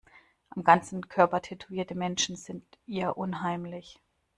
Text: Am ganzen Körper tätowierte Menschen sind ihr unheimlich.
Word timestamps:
Am 0.49 0.63
ganzen 0.63 1.09
Körper 1.09 1.43
tätowierte 1.43 1.93
Menschen 1.93 2.35
sind 2.35 2.63
ihr 2.87 3.17
unheimlich. 3.19 3.99